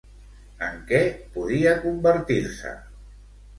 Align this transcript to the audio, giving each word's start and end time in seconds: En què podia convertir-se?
En 0.67 0.79
què 0.91 1.01
podia 1.37 1.75
convertir-se? 1.85 2.75